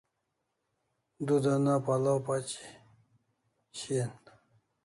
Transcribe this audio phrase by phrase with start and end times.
[1.25, 2.61] Du dana pal'aw pachi
[3.77, 4.11] shian